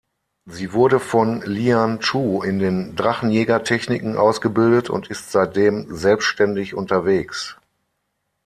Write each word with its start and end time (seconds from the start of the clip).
Sie 0.47 0.73
wurde 0.73 0.99
von 0.99 1.43
Lian 1.45 1.99
Chu 1.99 2.41
in 2.41 2.57
den 2.57 2.95
Drachenjäger-Techniken 2.95 4.17
ausgebildet 4.17 4.89
und 4.89 5.07
ist 5.11 5.31
seitdem 5.31 5.95
selbstständig 5.95 6.73
unterwegs. 6.73 7.57